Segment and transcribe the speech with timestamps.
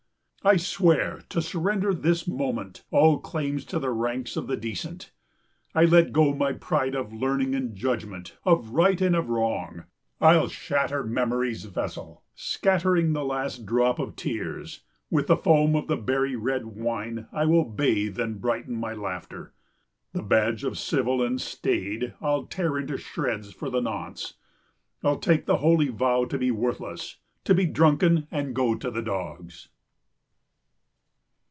[0.43, 5.11] I swear to surrender this moment all claims to the ranks of the decent.
[5.75, 9.83] I let go my pride of learning and judgment of right and of wrong.
[10.19, 14.81] I'll shatter memory's vessel, scattering the last drop of tears.
[15.11, 19.53] With the foam of the berry red wine I will bathe and brighten my laughter.
[20.11, 24.37] The badge of the civil and staid I'll tear into shreds for the nonce.
[25.03, 29.03] I'll take the holy vow to be worthless, to be drunken and go to the
[29.03, 29.69] dogs.